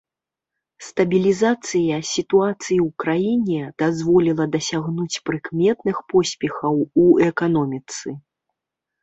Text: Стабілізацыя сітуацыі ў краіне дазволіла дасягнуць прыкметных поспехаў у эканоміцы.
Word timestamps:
Стабілізацыя 0.85 1.99
сітуацыі 2.11 2.77
ў 2.87 2.89
краіне 3.03 3.61
дазволіла 3.83 4.43
дасягнуць 4.57 5.21
прыкметных 5.29 5.97
поспехаў 6.15 6.75
у 7.07 7.09
эканоміцы. 7.29 8.07